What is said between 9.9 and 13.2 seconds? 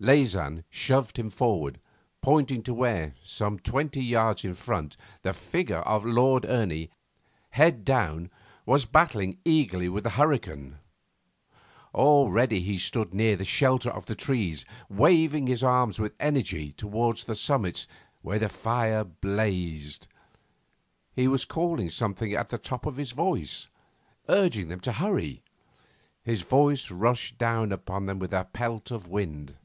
the hurricane. Already he stood